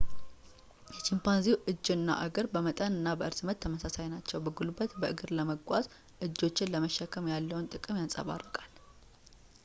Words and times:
የቺምፓንዚው 0.93 1.57
እጅ 1.71 1.83
እና 1.95 2.07
እግር 2.27 2.45
በመጠን 2.53 2.95
እና 2.99 3.09
በእርዝመት 3.19 3.59
ተመሳሳይ 3.63 4.07
ናቸው፣ 4.13 4.37
በጉልበት 4.45 4.95
በእግር 5.01 5.33
ለመጓዝ 5.39 5.85
እጆችን 6.27 6.71
ለመሸከም 6.75 7.29
ያለውን 7.33 7.69
ጥቅም 7.75 8.01
ያንፀባርቃል 8.01 8.71